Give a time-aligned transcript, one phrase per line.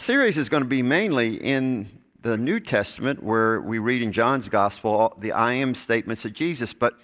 [0.00, 1.86] series is going to be mainly in
[2.22, 6.72] the New Testament, where we read in John's Gospel the I am statements of Jesus.
[6.72, 6.98] But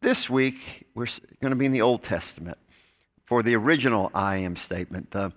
[0.00, 1.06] this week, we're
[1.40, 2.58] going to be in the Old Testament
[3.24, 5.32] for the original I am statement, the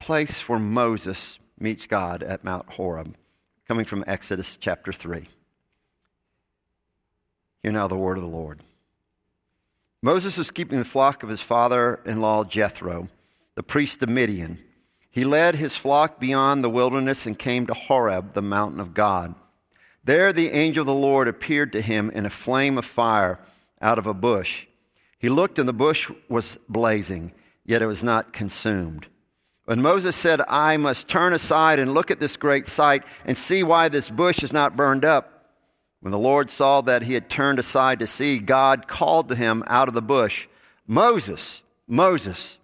[0.00, 3.16] place where Moses meets God at Mount Horeb,
[3.68, 5.28] coming from Exodus chapter 3.
[7.62, 8.60] Hear now the word of the Lord.
[10.02, 13.08] Moses was keeping the flock of his father in law Jethro,
[13.54, 14.64] the priest of Midian.
[15.10, 19.34] He led his flock beyond the wilderness and came to Horeb, the mountain of God.
[20.04, 23.38] There the angel of the Lord appeared to him in a flame of fire
[23.80, 24.66] out of a bush.
[25.18, 27.32] He looked, and the bush was blazing,
[27.64, 29.06] yet it was not consumed.
[29.64, 33.62] When Moses said, I must turn aside and look at this great sight and see
[33.62, 35.38] why this bush is not burned up,
[36.00, 39.64] when the Lord saw that he had turned aside to see, God called to him
[39.66, 40.46] out of the bush,
[40.86, 42.56] Moses, Moses.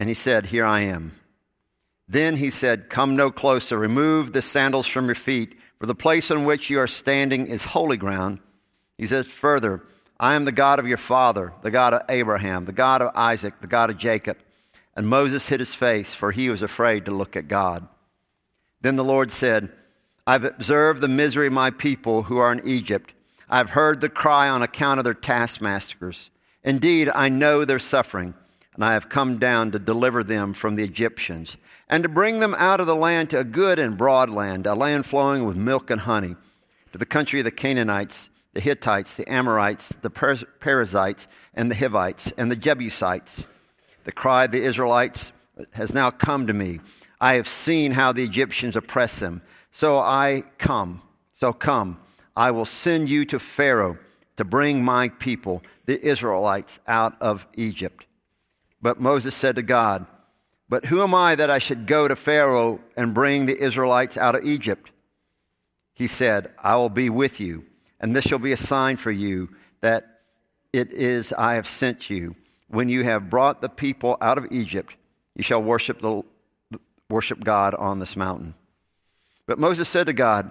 [0.00, 1.12] And he said, Here I am.
[2.12, 6.30] Then he said, Come no closer, remove the sandals from your feet, for the place
[6.30, 8.38] on which you are standing is holy ground.
[8.98, 9.82] He says further,
[10.20, 13.54] I am the God of your father, the God of Abraham, the God of Isaac,
[13.62, 14.36] the God of Jacob.
[14.94, 17.88] And Moses hid his face, for he was afraid to look at God.
[18.82, 19.70] Then the Lord said,
[20.26, 23.14] I've observed the misery of my people who are in Egypt.
[23.48, 26.28] I've heard the cry on account of their taskmasters.
[26.62, 28.34] Indeed, I know their suffering,
[28.82, 31.56] and I have come down to deliver them from the Egyptians
[31.88, 34.74] and to bring them out of the land to a good and broad land, a
[34.74, 36.34] land flowing with milk and honey,
[36.90, 42.32] to the country of the Canaanites, the Hittites, the Amorites, the Perizzites, and the Hivites,
[42.36, 43.46] and the Jebusites.
[44.02, 45.30] The cry of the Israelites
[45.74, 46.80] has now come to me.
[47.20, 49.42] I have seen how the Egyptians oppress them.
[49.70, 52.00] So I come, so come,
[52.34, 53.98] I will send you to Pharaoh
[54.38, 58.06] to bring my people, the Israelites, out of Egypt.
[58.82, 60.06] But Moses said to God,
[60.68, 64.34] But who am I that I should go to Pharaoh and bring the Israelites out
[64.34, 64.90] of Egypt?
[65.94, 67.64] He said, I will be with you,
[68.00, 69.50] and this shall be a sign for you
[69.80, 70.20] that
[70.72, 72.34] it is I have sent you.
[72.68, 74.96] When you have brought the people out of Egypt,
[75.36, 76.22] you shall worship, the,
[77.08, 78.54] worship God on this mountain.
[79.46, 80.50] But Moses said to God,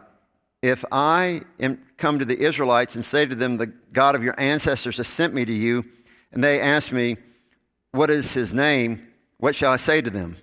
[0.62, 4.40] If I am come to the Israelites and say to them, The God of your
[4.40, 5.86] ancestors has sent me to you,
[6.32, 7.18] and they ask me,
[7.92, 9.08] What is his name?
[9.38, 10.38] What shall I say to them?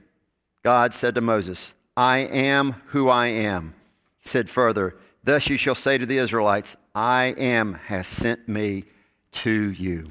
[0.62, 3.74] God said to Moses, I am who I am.
[4.18, 8.84] He said further, Thus you shall say to the Israelites, I am has sent me
[9.32, 10.04] to you.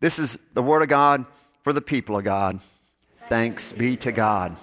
[0.00, 1.24] This is the word of God
[1.62, 2.60] for the people of God.
[3.28, 4.56] Thanks be to God.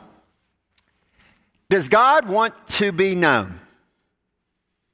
[1.70, 3.60] Does God want to be known?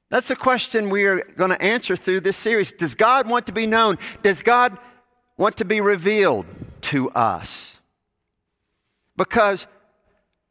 [0.09, 2.72] That's a question we are going to answer through this series.
[2.72, 3.97] Does God want to be known?
[4.23, 4.78] Does God
[5.38, 6.45] want to be revealed
[6.84, 7.78] to us?
[9.18, 9.68] Because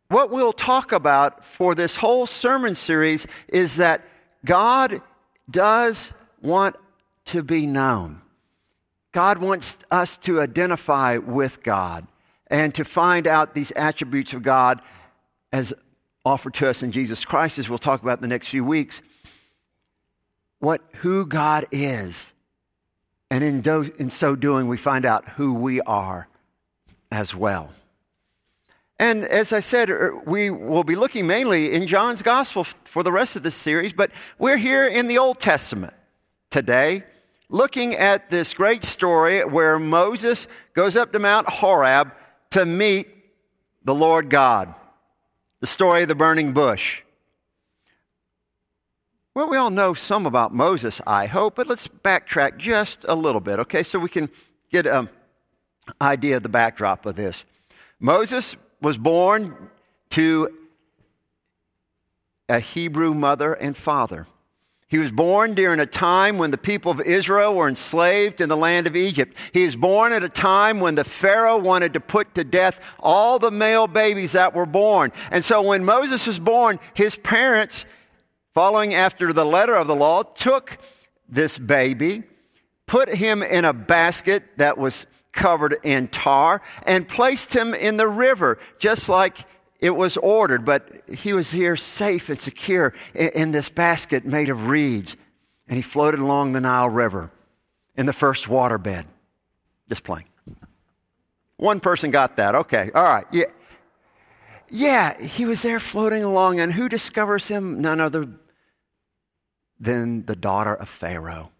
[0.08, 4.04] what we'll talk about for this whole sermon series is that
[4.44, 5.00] God
[5.50, 6.76] does want
[7.26, 8.22] to be known.
[9.12, 12.06] God wants us to identify with God
[12.46, 14.80] and to find out these attributes of God
[15.52, 15.72] as
[16.24, 19.00] offered to us in Jesus Christ, as we'll talk about in the next few weeks,
[20.58, 22.30] what who God is.
[23.30, 26.28] And in, do, in so doing, we find out who we are
[27.12, 27.72] as well.
[28.98, 33.12] And as I said, er, we will be looking mainly in John's gospel for the
[33.12, 35.94] rest of this series, but we're here in the Old Testament
[36.50, 37.04] today,
[37.48, 42.12] looking at this great story where Moses goes up to Mount Horeb
[42.50, 43.08] to meet
[43.84, 44.74] the Lord God
[45.60, 47.02] the story of the burning bush.
[49.40, 53.40] Well, we all know some about Moses, I hope, but let's backtrack just a little
[53.40, 54.28] bit, okay, so we can
[54.70, 55.08] get an
[55.98, 57.46] idea of the backdrop of this.
[57.98, 59.70] Moses was born
[60.10, 60.50] to
[62.50, 64.26] a Hebrew mother and father.
[64.88, 68.58] He was born during a time when the people of Israel were enslaved in the
[68.58, 69.34] land of Egypt.
[69.54, 73.38] He was born at a time when the Pharaoh wanted to put to death all
[73.38, 75.12] the male babies that were born.
[75.30, 77.86] And so when Moses was born, his parents,
[78.52, 80.78] following after the letter of the law, took
[81.28, 82.24] this baby,
[82.86, 88.08] put him in a basket that was covered in tar, and placed him in the
[88.08, 89.38] river, just like
[89.78, 94.68] it was ordered, but he was here safe and secure in, this basket made of
[94.68, 95.16] reeds.
[95.68, 97.30] And he floated along the Nile River
[97.96, 99.04] in the first waterbed.
[99.88, 100.26] Just playing.
[101.56, 102.54] One person got that.
[102.54, 102.90] Okay.
[102.94, 103.24] All right.
[103.32, 103.44] Yeah.
[104.72, 107.80] Yeah, he was there floating along, and who discovers him?
[107.80, 108.28] None other
[109.80, 111.50] than the daughter of Pharaoh.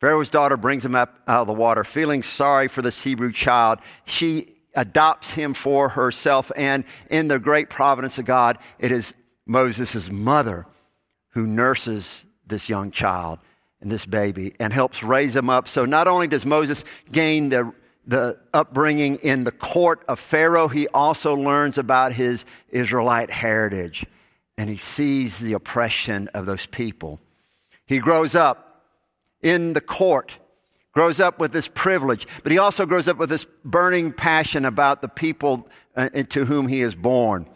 [0.00, 3.80] Pharaoh's daughter brings him up out of the water, feeling sorry for this Hebrew child.
[4.04, 6.50] She adopts him for herself.
[6.56, 9.14] And in the great providence of God, it is
[9.46, 10.66] Moses' mother
[11.30, 13.38] who nurses this young child
[13.80, 15.68] and this baby and helps raise him up.
[15.68, 17.72] So not only does Moses gain the,
[18.06, 24.06] the upbringing in the court of Pharaoh, he also learns about his Israelite heritage
[24.60, 27.18] and he sees the oppression of those people.
[27.86, 28.84] He grows up
[29.40, 30.36] in the court,
[30.92, 35.00] grows up with this privilege, but he also grows up with this burning passion about
[35.00, 35.66] the people
[35.96, 37.48] uh, to whom he is born.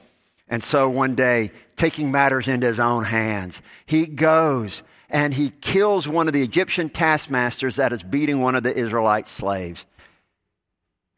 [0.48, 6.08] And so one day, taking matters into his own hands, he goes and he kills
[6.08, 9.84] one of the Egyptian taskmasters that is beating one of the Israelite slaves.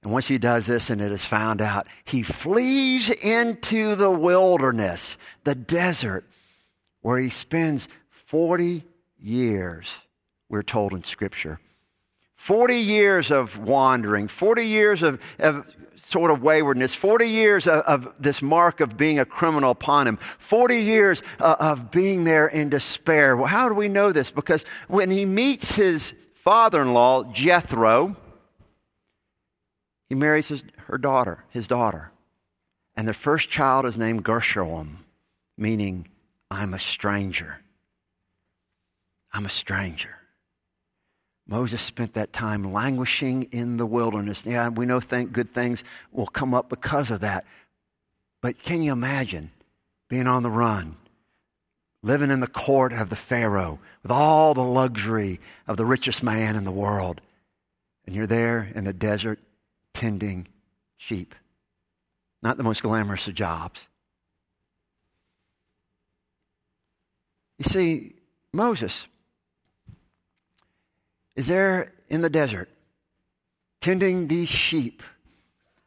[0.07, 5.19] And once he does this and it is found out, he flees into the wilderness,
[5.43, 6.25] the desert,
[7.01, 8.85] where he spends 40
[9.19, 9.99] years,
[10.49, 11.59] we're told in Scripture.
[12.37, 15.67] 40 years of wandering, 40 years of, of
[15.97, 20.19] sort of waywardness, 40 years of, of, this mark of being a criminal upon him,
[20.19, 23.37] 40 years uh, of being there in despair.
[23.37, 24.31] Well, how do we know this?
[24.31, 28.17] Because when he meets his father in law, Jethro,
[30.09, 32.13] he marries his, her daughter, his daughter.
[32.97, 35.05] And the first child is named Gershom,
[35.59, 36.09] meaning
[36.51, 37.61] I'm a stranger.
[39.33, 40.17] I'm a stranger.
[41.47, 44.45] Moses spent that time languishing in the wilderness.
[44.45, 47.45] Yeah, we know good things will come up because of that.
[48.41, 49.53] But can you imagine
[50.09, 50.97] being on the run,
[52.03, 56.57] living in the court of the Pharaoh with all the luxury of the richest man
[56.57, 57.21] in the world?
[58.07, 59.39] And you're there in the desert
[59.97, 60.47] tending
[60.99, 61.35] sheep.
[62.43, 63.87] Not the most glamorous of jobs.
[67.59, 68.13] You see,
[68.53, 69.07] Moses
[71.35, 72.69] is there in the desert
[73.81, 75.03] tending these sheep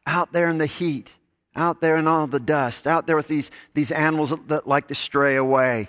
[0.06, 1.12] out there in the heat,
[1.54, 4.94] out there in all the dust, out there with these, these animals that like to
[4.96, 5.88] stray away.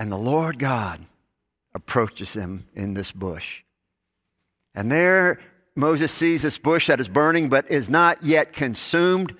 [0.00, 1.04] And the Lord God
[1.74, 3.62] approaches him in this bush.
[4.74, 5.38] And there
[5.76, 9.36] Moses sees this bush that is burning but is not yet consumed.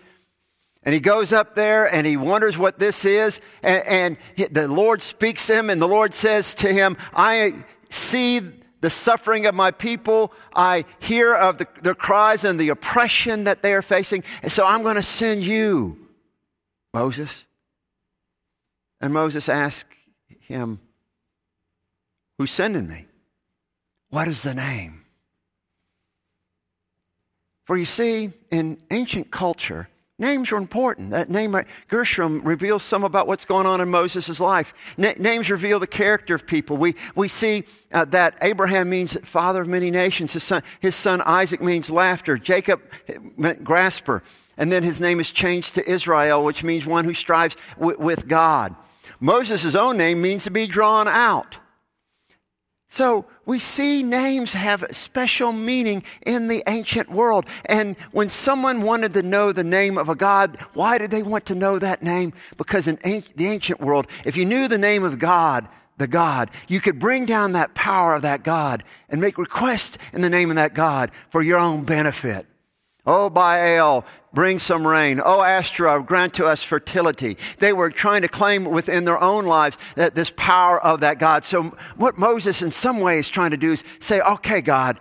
[0.82, 3.40] And he goes up there and he wonders what this is.
[3.62, 8.40] And, and, the Lord speaks to him, and the Lord says to him, I see
[8.82, 10.32] the suffering of my people.
[10.54, 14.22] I hear of the, their cries and the oppression that they are facing.
[14.42, 15.98] And so I'm going to send you,
[16.94, 17.46] Moses.
[19.00, 19.92] And Moses asked
[20.40, 20.80] him,
[22.38, 23.06] Who's sending me?
[24.10, 25.05] What is the name?
[27.66, 29.88] For you see, in ancient culture,
[30.20, 31.10] names are important.
[31.10, 34.72] That name, Gershom, reveals some about what's going on in Moses' life.
[34.96, 36.76] names reveal the character of people.
[36.76, 40.32] We, we see uh, that Abraham means father of many nations.
[40.32, 42.38] His son, his son Isaac means laughter.
[42.38, 42.80] Jacob
[43.36, 44.22] meant grasper.
[44.56, 48.28] And then his name is changed to Israel, which means one who strives w- with
[48.28, 48.76] God.
[49.18, 51.58] Moses' own name means to be drawn out.
[52.88, 57.46] So we see names have special meaning in the ancient world.
[57.66, 61.46] And when someone wanted to know the name of a God, why did they want
[61.46, 62.32] to know that name?
[62.56, 65.68] Because in the ancient world, if you knew the name of God,
[65.98, 70.20] the God, you could bring down that power of that God and make requests in
[70.20, 72.46] the name of that God for your own benefit.
[73.06, 75.20] Oh, Baal, bring some rain.
[75.24, 77.36] Oh, Astra, grant to us fertility.
[77.58, 81.44] They were trying to claim within their own lives that this power of that God.
[81.44, 84.98] So what Moses in some way is trying to do is say, okay, God,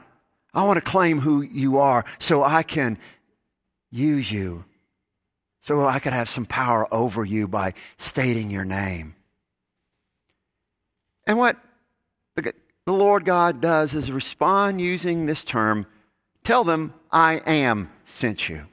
[0.53, 2.99] I want to claim who you are so I can
[3.91, 4.65] use you.
[5.61, 9.15] So I could have some power over you by stating your name.
[11.25, 11.57] And what
[12.35, 12.53] the
[12.85, 15.87] Lord God does is respond using this term,
[16.43, 18.67] tell them, I am sent you.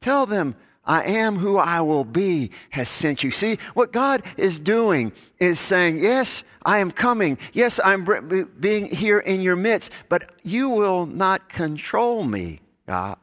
[0.00, 3.30] Tell them, I am who I will be has sent you.
[3.30, 7.38] See, what God is doing is saying, Yes, I am coming.
[7.52, 13.18] Yes, I'm being here in your midst, but you will not control me, God,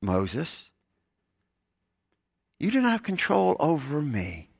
[0.00, 0.70] Moses.
[2.58, 4.50] You do not have control over me.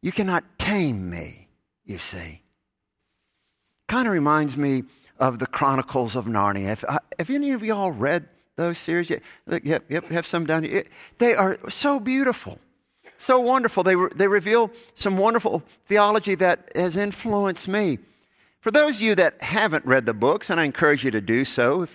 [0.00, 1.48] You cannot tame me,
[1.84, 2.42] you see.
[3.86, 4.84] Kind of reminds me
[5.18, 6.66] of the Chronicles of Narnia.
[6.66, 8.28] Have, uh, have any of y'all read
[8.60, 9.10] those series.
[9.46, 10.84] Look, yep, yep, have some down here.
[11.18, 12.58] They are so beautiful,
[13.18, 13.82] so wonderful.
[13.82, 17.98] They, re- they reveal some wonderful theology that has influenced me.
[18.60, 21.44] For those of you that haven't read the books, and I encourage you to do
[21.44, 21.86] so,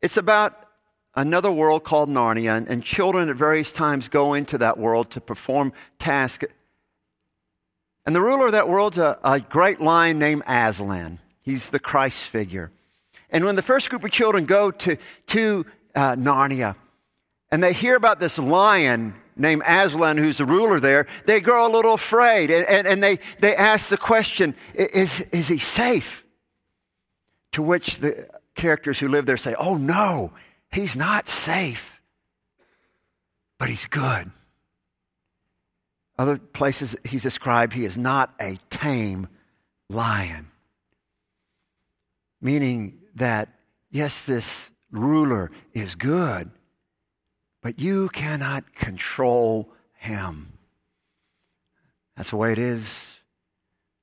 [0.00, 0.66] it's about
[1.14, 5.20] another world called Narnia, and, and children at various times go into that world to
[5.20, 6.46] perform tasks.
[8.06, 11.18] And the ruler of that world's a, a great lion named Aslan.
[11.42, 12.70] He's the Christ figure.
[13.30, 16.76] And when the first group of children go to, to uh, Narnia
[17.50, 21.72] and they hear about this lion named Aslan, who's the ruler there, they grow a
[21.72, 26.24] little afraid and, and, and they, they ask the question is, is he safe?
[27.52, 30.32] To which the characters who live there say, Oh, no,
[30.70, 32.00] he's not safe,
[33.58, 34.30] but he's good.
[36.18, 39.28] Other places he's described, he is not a tame
[39.88, 40.48] lion.
[42.40, 43.48] Meaning that,
[43.90, 46.50] yes, this ruler is good,
[47.62, 50.52] but you cannot control him.
[52.16, 53.20] That's the way it is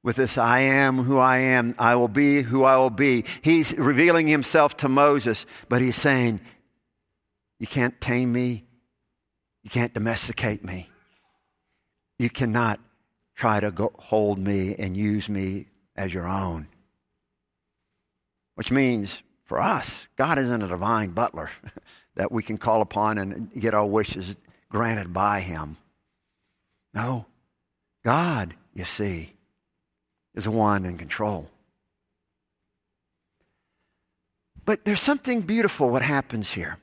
[0.03, 3.23] with this I am who I am, I will be who I will be.
[3.41, 6.41] He's revealing himself to Moses, but he's saying,
[7.57, 8.65] You can't tame me,
[9.63, 10.89] you can't domesticate me,
[12.19, 12.81] you cannot
[13.35, 16.67] try to go, hold me and use me as your own.
[18.55, 21.49] Which means for us, God isn't a divine butler.
[22.15, 24.35] that we can call upon and get our wishes
[24.69, 25.77] granted by Him.
[26.93, 27.25] No,
[28.03, 29.33] God, you see,
[30.35, 31.49] is the one in control.
[34.65, 36.77] But there's something beautiful what happens here.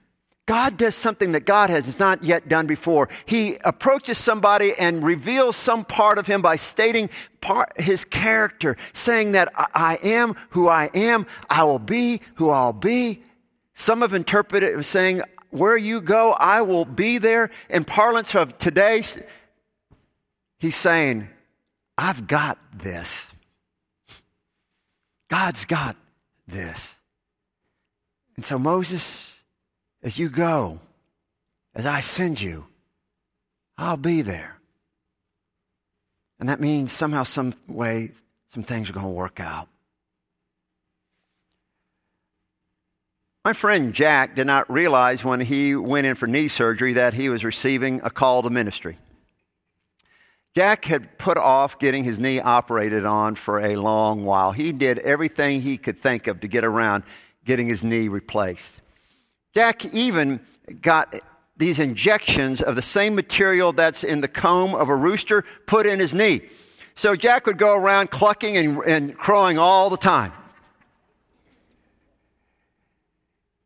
[0.47, 3.09] God does something that God has not yet done before.
[3.25, 7.09] He approaches somebody and reveals some part of him by stating
[7.41, 12.73] part, his character, saying that I am who I am, I will be who I'll
[12.73, 13.23] be.
[13.75, 17.51] Some have interpreted it as saying, Where you go, I will be there.
[17.69, 19.05] In parlance of today,
[20.59, 21.29] he's saying,
[21.97, 23.29] I've got this.
[25.29, 25.97] God's got
[26.49, 26.97] this.
[28.37, 29.30] And so, Moses,
[30.03, 30.81] as you go,
[31.75, 32.67] as I send you,
[33.77, 34.59] I'll be there.
[36.39, 38.13] And that means somehow, some way,
[38.53, 39.69] some things are going to work out.
[43.45, 47.29] My friend Jack did not realize when he went in for knee surgery that he
[47.29, 48.99] was receiving a call to ministry.
[50.55, 54.53] Jack had put off getting his knee operated on for a long while.
[54.53, 57.05] He did everything he could think of to get around
[57.45, 58.80] getting his knee replaced.
[59.55, 60.41] Jack even
[60.81, 61.15] got
[61.57, 65.99] these injections of the same material that's in the comb of a rooster put in
[65.99, 66.41] his knee.
[66.95, 70.33] So Jack would go around clucking and, and crowing all the time.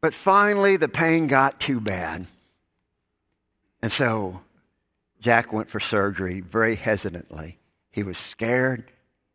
[0.01, 2.27] But finally, the pain got too bad.
[3.81, 4.43] And so
[5.21, 7.59] Jack went for surgery very hesitantly.
[7.91, 8.91] He was scared.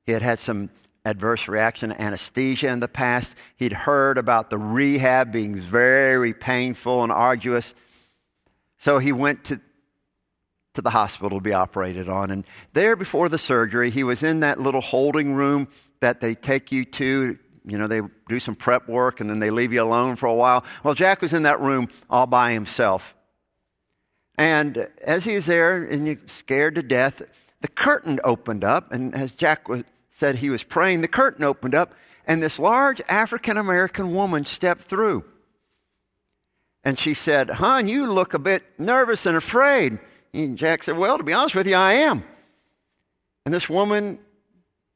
[0.05, 0.69] He had had some
[1.05, 3.35] adverse reaction to anesthesia in the past.
[3.55, 7.73] He'd heard about the rehab being very painful and arduous.
[8.77, 9.59] So he went to,
[10.73, 12.31] to the hospital to be operated on.
[12.31, 15.67] And there before the surgery, he was in that little holding room
[16.01, 19.51] that they take you to you know, they do some prep work and then they
[19.51, 20.65] leave you alone for a while.
[20.83, 23.15] Well, Jack was in that room all by himself.
[24.37, 27.21] And as he was there and scared to death,
[27.61, 28.91] the curtain opened up.
[28.91, 29.83] And as Jack was,
[30.19, 31.93] said he was praying, the curtain opened up
[32.27, 35.23] and this large African American woman stepped through.
[36.83, 39.97] And she said, Hon, you look a bit nervous and afraid.
[40.33, 42.23] And Jack said, Well, to be honest with you, I am.
[43.45, 44.19] And this woman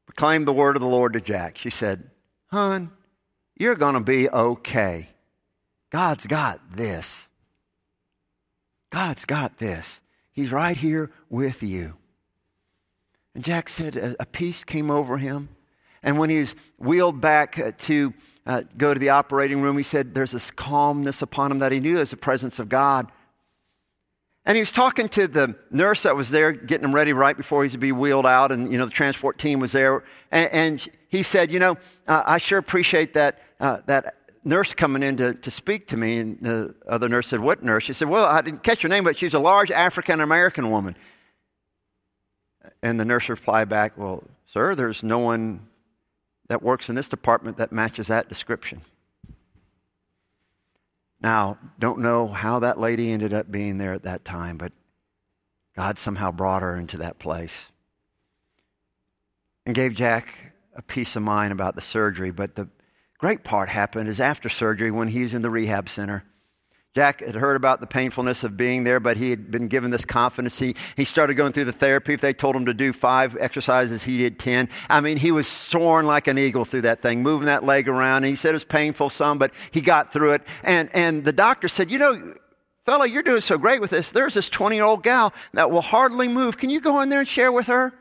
[0.06, 1.58] proclaimed the word of the Lord to Jack.
[1.58, 2.10] She said,
[2.52, 2.92] Hon,
[3.58, 5.10] you're going to be okay.
[5.90, 7.28] God's got this.
[8.92, 10.02] God's got this.
[10.32, 11.96] He's right here with you.
[13.36, 15.50] And Jack said a, a peace came over him.
[16.02, 18.14] And when he was wheeled back uh, to
[18.46, 21.80] uh, go to the operating room, he said there's this calmness upon him that he
[21.80, 23.12] knew as the presence of God.
[24.46, 27.64] And he was talking to the nurse that was there, getting him ready right before
[27.64, 30.04] he was to be wheeled out, and you know the transport team was there.
[30.32, 31.78] And, and he said, "You know,
[32.10, 36.18] uh, I sure appreciate that uh, that nurse coming in to, to speak to me."
[36.18, 39.06] And the other nurse said, "What nurse?" She said, "Well, I didn't catch her name,
[39.06, 40.98] but she's a large African American woman."
[42.82, 45.68] And the nurse replied back, "Well, sir, there's no one
[46.48, 48.82] that works in this department that matches that description."
[51.22, 54.74] Now, don't know how that lady ended up being there at that time, but
[55.76, 57.70] God somehow brought her into that place
[59.66, 62.32] and gave Jack a peace of mind about the surgery.
[62.32, 62.68] But the
[63.18, 66.26] great part happened is after surgery when he's in the rehab center.
[66.96, 70.06] Jack had heard about the painfulness of being there, but he had been given this
[70.06, 70.60] confidence.
[70.60, 72.14] He, he started going through the therapy.
[72.14, 74.70] If they told him to do five exercises, he did 10.
[74.90, 78.18] I mean, he was soaring like an eagle through that thing, moving that leg around.
[78.18, 80.44] And he said it was painful some, but he got through it.
[80.62, 82.36] And, and the doctor said, You know,
[82.86, 84.12] fella, you're doing so great with this.
[84.12, 86.58] There's this 20 year old gal that will hardly move.
[86.60, 87.94] Can you go in there and share with her?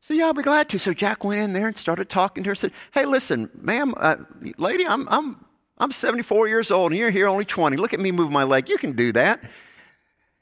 [0.00, 0.78] So yeah, I'll be glad to.
[0.80, 2.54] So Jack went in there and started talking to her.
[2.54, 4.16] Said, "Hey, listen, ma'am, uh,
[4.56, 5.44] lady, I'm I'm
[5.78, 7.76] I'm 74 years old and you're here only 20.
[7.76, 8.68] Look at me move my leg.
[8.68, 9.42] You can do that.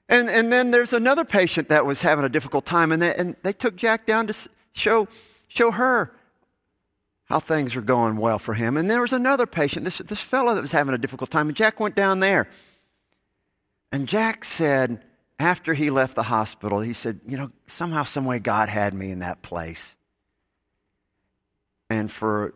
[0.09, 3.35] And, and then there's another patient that was having a difficult time, and they, and
[3.43, 5.09] they took Jack down to show,
[5.49, 6.13] show her
[7.25, 8.77] how things were going well for him.
[8.77, 11.57] And there was another patient, this, this fellow that was having a difficult time, and
[11.57, 12.49] Jack went down there.
[13.91, 15.03] And Jack said,
[15.41, 19.19] after he left the hospital, he said, You know, somehow, someway, God had me in
[19.19, 19.95] that place.
[21.91, 22.55] And for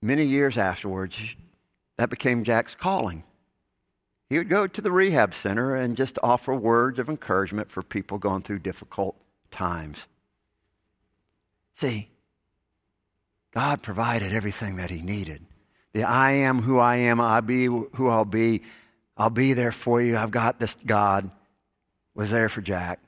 [0.00, 1.18] many years afterwards,
[2.02, 3.22] that became Jack's calling.
[4.28, 8.18] He would go to the rehab center and just offer words of encouragement for people
[8.18, 9.14] going through difficult
[9.52, 10.08] times.
[11.72, 12.08] See,
[13.54, 15.46] God provided everything that He needed.
[15.92, 18.62] The I am who I am, I be who I'll be,
[19.16, 20.16] I'll be there for you.
[20.16, 21.30] I've got this God
[22.16, 22.98] was there for Jack.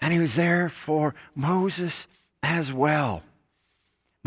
[0.00, 2.06] And he was there for Moses
[2.42, 3.22] as well.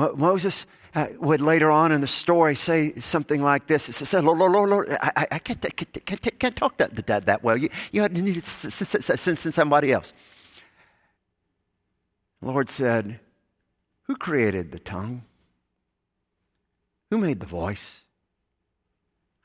[0.01, 0.65] Mo- Moses
[0.95, 3.87] uh, would later on in the story say something like this.
[3.87, 7.25] It says, Lord, Lord, Lord, Lord I, I can't, can't, can't, can't talk that, that,
[7.27, 7.55] that well.
[7.55, 10.11] You, you need to send somebody else.
[12.41, 13.19] The Lord said,
[14.03, 15.21] Who created the tongue?
[17.11, 18.01] Who made the voice?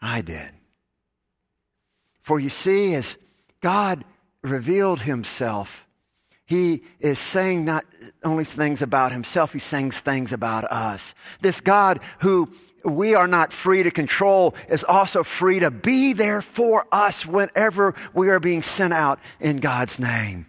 [0.01, 0.53] I did.
[2.23, 3.19] For you see, as
[3.61, 4.05] God
[4.43, 5.86] revealed himself,
[6.47, 7.85] he is saying not
[8.25, 11.13] only things about himself, he's saying things about us.
[11.41, 12.53] This God who
[12.85, 17.95] we are not free to control is also free to be there for us whenever
[18.15, 20.47] we are being sent out in God's name.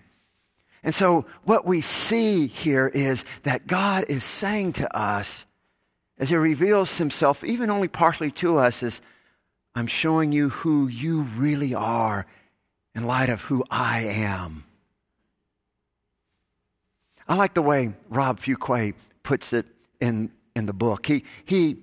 [0.84, 5.46] And so, what we see here is that God is saying to us,
[6.20, 9.02] as He reveals Himself, even only partially to us, is
[9.74, 12.28] I'm showing you who you really are
[12.94, 14.67] in light of who I am.
[17.28, 18.94] I like the way Rob Fuquay
[19.24, 19.66] puts it
[20.00, 21.06] in, in the book.
[21.06, 21.78] He, he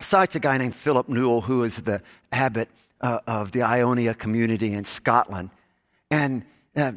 [0.00, 2.68] cites a guy named Philip Newell, who is the abbot
[3.00, 5.50] uh, of the Iona community in Scotland.
[6.10, 6.44] And
[6.76, 6.92] uh,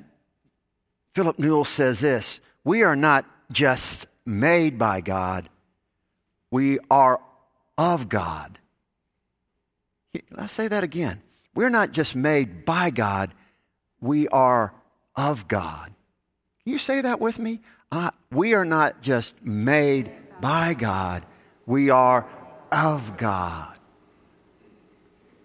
[1.14, 5.50] Philip Newell says this We are not just made by God,
[6.52, 7.20] we are
[7.78, 8.60] of God.
[10.38, 11.22] I'll say that again.
[11.56, 13.34] We're not just made by God,
[14.00, 14.74] we are
[15.16, 15.93] of God.
[16.64, 17.60] Can you say that with me?
[18.32, 21.26] We are not just made by God,
[21.66, 22.28] we are
[22.72, 23.78] of God.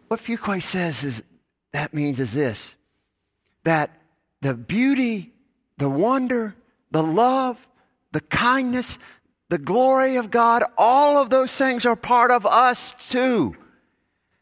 [0.09, 1.23] What Fuquay says is
[1.73, 2.75] that means is this
[3.65, 3.91] that
[4.41, 5.33] the beauty,
[5.77, 6.55] the wonder,
[6.91, 7.69] the love,
[8.13, 8.99] the kindness,
[9.51, 13.57] the glory of God, all of those things are part of us too.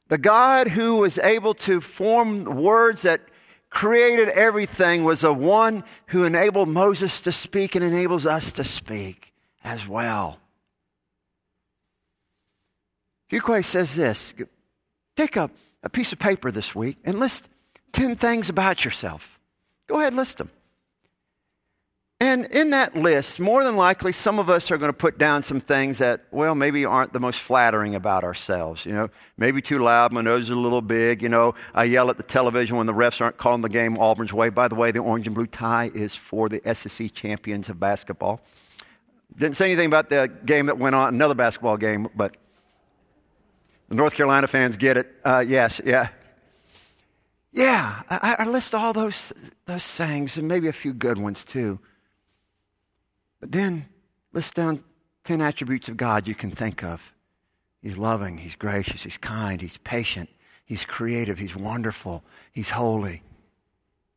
[0.09, 3.23] The God who was able to form words that
[3.71, 9.33] created everything was the one who enabled Moses to speak and enables us to speak
[9.65, 10.39] as well.
[13.31, 14.35] Fuquay says this
[15.17, 15.51] take a,
[15.83, 17.49] a piece of paper this week and list
[17.93, 19.39] 10 things about yourself.
[19.87, 20.51] Go ahead, list them.
[22.19, 25.43] And in that list, more than likely, some of us are going to put down
[25.43, 28.87] some things that, well, maybe aren't the most flattering about ourselves.
[28.87, 31.21] You know, maybe too loud, my nose is a little big.
[31.21, 34.33] You know, I yell at the television when the refs aren't calling the game Auburn's
[34.33, 34.49] way.
[34.49, 38.41] By the way, the orange and blue tie is for the SEC champions of basketball.
[39.37, 42.35] Didn't say anything about the game that went on, another basketball game, but
[43.91, 45.15] the North Carolina fans get it.
[45.23, 46.09] Uh, yes, yeah.
[47.53, 49.35] Yeah, I, I list all those,
[49.67, 51.79] those things and maybe a few good ones too.
[53.41, 53.87] But then
[54.33, 54.85] list down
[55.25, 57.13] 10 attributes of God you can think of.
[57.83, 60.31] He's loving, He's gracious, He's kind, He's patient,
[60.65, 63.23] He's creative, He's wonderful, He's holy.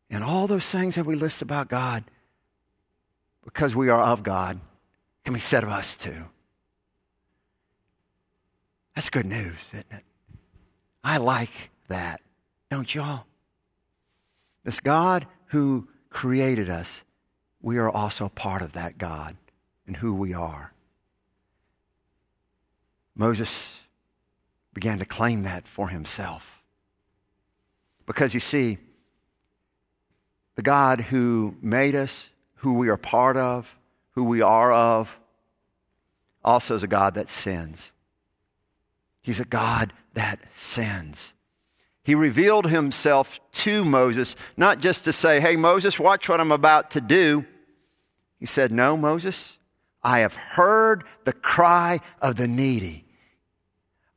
[0.10, 2.04] And all those things that we list about God,
[3.44, 4.60] because we are of God,
[5.24, 6.26] can be said of us too.
[8.96, 10.04] That's good news, isn't it?
[11.04, 12.22] I like that,
[12.70, 13.26] don't y'all?
[14.64, 17.04] This God who created us
[17.62, 19.36] we are also part of that God
[19.86, 20.74] and who we are.
[23.16, 23.82] Moses
[24.74, 26.62] began to claim that for himself.
[28.06, 28.78] Because you see,
[30.56, 33.78] the God who made us, who we are part of,
[34.12, 35.20] who we are of,
[36.44, 37.92] also is a God that sins.
[39.22, 41.34] He's a God that sins.
[42.04, 46.92] He revealed himself to Moses, not just to say, Hey, Moses, watch what I'm about
[46.92, 47.46] to do.
[48.40, 49.58] He said, No, Moses,
[50.02, 53.06] I have heard the cry of the needy.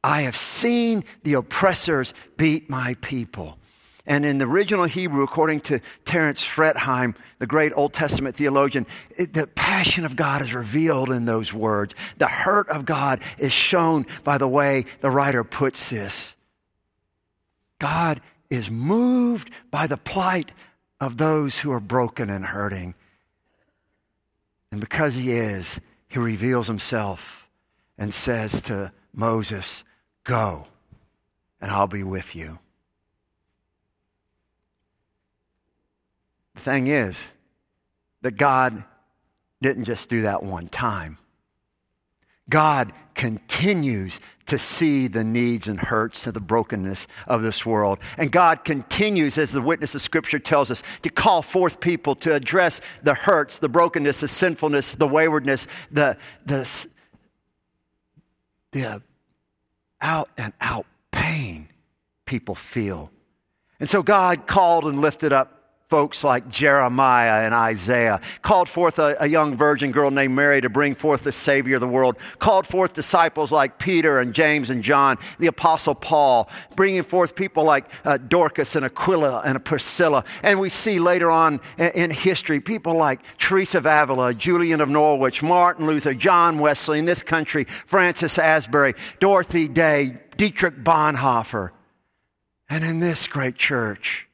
[0.05, 3.59] I have seen the oppressors beat my people.
[4.05, 9.33] And in the original Hebrew, according to Terence Fretheim, the great Old Testament theologian, it,
[9.33, 11.95] the passion of God is revealed in those words.
[12.19, 16.35] The hurt of God is shown by the way the writer puts this.
[17.83, 20.53] God is moved by the plight
[21.01, 22.95] of those who are broken and hurting.
[24.71, 27.49] And because he is, he reveals himself
[27.99, 29.83] and says to Moses,
[30.23, 30.69] Go,
[31.61, 32.61] and I'll be with you.
[36.55, 37.21] The thing is
[38.21, 38.85] that God
[39.61, 41.19] didn't just do that one time.
[42.49, 44.21] God continues
[44.53, 47.99] to see the needs and hurts and the brokenness of this world.
[48.19, 52.35] And God continues, as the witness of Scripture tells us, to call forth people to
[52.35, 56.87] address the hurts, the brokenness, the sinfulness, the waywardness, the, the,
[58.73, 58.99] the uh,
[60.03, 61.71] out and out pain
[62.27, 63.11] people feel.
[63.81, 65.62] And so God called and lifted up
[65.93, 70.71] folks like Jeremiah and Isaiah, called forth a, a, young virgin girl named Mary to
[70.71, 74.83] bring forth the Savior of the world, called forth disciples like Peter and James and
[74.83, 80.25] John, the Apostle Paul, bringing forth people like uh, Dorcas and Aquila and Priscilla.
[80.43, 84.89] And we see later on in, in history people like Teresa of Avila, Julian of
[84.89, 91.69] Norwich, Martin Luther, John Wesley, in this country, Francis Asbury, Dorothy Day, Dietrich Bonhoeffer.
[92.71, 94.27] And in this great church,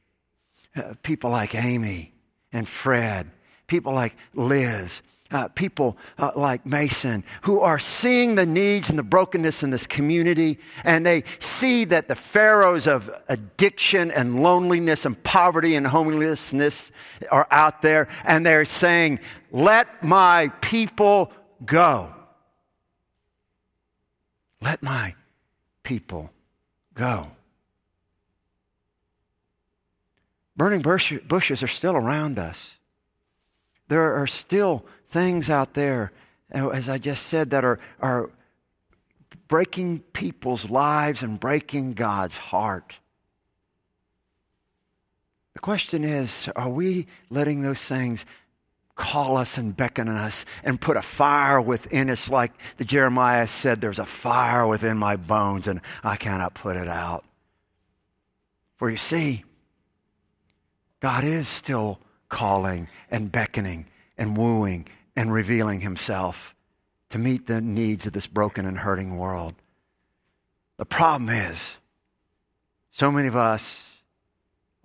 [0.75, 2.13] uh, people like Amy
[2.51, 3.29] and Fred,
[3.67, 5.01] people like Liz,
[5.31, 9.85] uh, people uh, like Mason, who are seeing the needs and the brokenness in this
[9.85, 16.91] community, and they see that the pharaohs of addiction and loneliness and poverty and homelessness
[17.31, 19.19] are out there, and they're saying,
[19.51, 21.31] Let my people
[21.63, 22.13] go.
[24.61, 25.15] Let my
[25.83, 26.31] people
[26.93, 27.31] go.
[30.59, 32.75] Burning bushes are still around us.
[33.87, 36.11] There are still things out there,
[36.53, 38.29] uh, as I just said, that are, are
[39.47, 42.99] breaking people's lives and breaking God's heart.
[45.53, 48.25] The question is are we letting those things
[48.97, 53.79] call us and beckon us and put a fire within us, like the Jeremiah said,
[53.79, 57.23] there's a fire within my bones and I cannot put it out?
[58.75, 59.45] For you see,
[60.99, 66.55] God is still calling and beckoning and wooing and revealing himself
[67.09, 69.55] to meet the needs of this broken and hurting world.
[70.77, 71.77] The problem is,
[72.91, 73.97] so many of us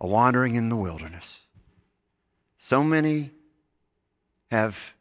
[0.00, 1.40] are wandering in the wilderness.
[2.58, 3.30] So many
[4.50, 4.94] have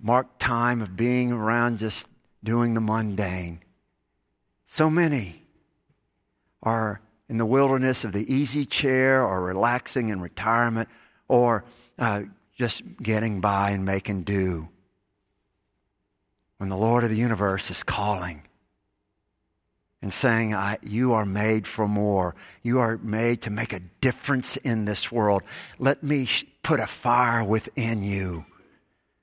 [0.00, 2.08] marked time of being around just
[2.42, 3.60] doing the mundane.
[4.66, 5.42] So many
[6.62, 10.88] are in the wilderness of the easy chair or relaxing in retirement
[11.28, 11.64] or
[11.98, 12.22] uh,
[12.56, 14.68] just getting by and making do.
[16.58, 18.42] When the Lord of the universe is calling
[20.00, 22.34] and saying, You are made for more.
[22.62, 25.42] You are made to make a difference in this world.
[25.78, 26.28] Let me
[26.62, 28.44] put a fire within you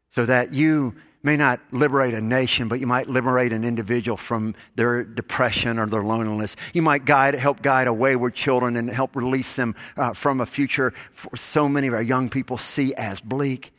[0.09, 4.55] so that you may not liberate a nation, but you might liberate an individual from
[4.75, 6.55] their depression or their loneliness.
[6.73, 10.45] You might guide, help guide a wayward children and help release them uh, from a
[10.45, 10.93] future
[11.35, 13.71] so many of our young people see as bleak.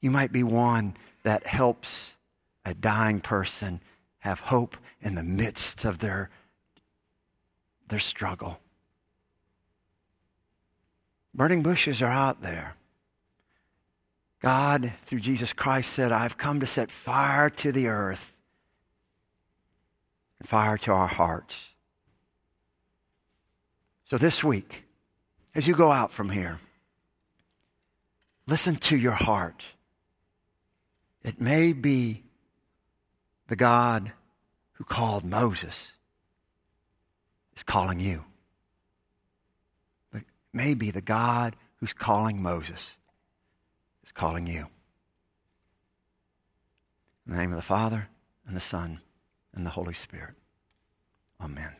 [0.00, 2.14] You might be one that helps
[2.64, 3.80] a dying person
[4.18, 6.30] have hope in the midst of their,
[7.88, 8.58] their struggle.
[11.34, 12.76] Burning bushes are out there.
[14.44, 18.34] God, through Jesus Christ, said, I've come to set fire to the earth
[20.38, 21.70] and fire to our hearts.
[24.04, 24.84] So this week,
[25.54, 26.60] as you go out from here,
[28.46, 29.64] listen to your heart.
[31.22, 32.22] It may be
[33.48, 34.12] the God
[34.72, 35.92] who called Moses
[37.56, 38.26] is calling you.
[40.12, 42.94] It may be the God who's calling Moses
[44.04, 44.68] is calling you.
[47.26, 48.08] In the name of the Father,
[48.46, 49.00] and the Son,
[49.54, 50.34] and the Holy Spirit.
[51.40, 51.72] Amen.